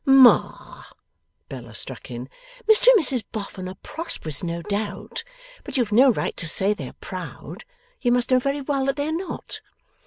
'Ma,' 0.03 0.81
Bella 1.47 1.75
struck 1.75 2.09
in, 2.09 2.27
'Mr 2.67 2.87
and 2.87 2.99
Mrs 2.99 3.23
Boffin 3.31 3.69
are 3.69 3.77
prosperous, 3.83 4.41
no 4.41 4.63
doubt; 4.63 5.23
but 5.63 5.77
you 5.77 5.83
have 5.83 5.91
no 5.91 6.11
right 6.11 6.35
to 6.37 6.47
say 6.47 6.73
they 6.73 6.87
are 6.89 6.93
proud. 7.01 7.65
You 8.01 8.11
must 8.11 8.31
know 8.31 8.39
very 8.39 8.61
well 8.61 8.83
that 8.87 8.95
they 8.95 9.07
are 9.09 9.15
not. 9.15 9.61